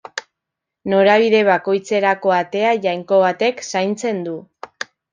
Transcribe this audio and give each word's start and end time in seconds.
Norabide 0.93 1.41
bakoitzerako 1.51 2.35
atea 2.39 2.75
jainko 2.89 3.23
batek 3.29 3.65
zaintzen 3.71 4.29
du. 4.31 4.39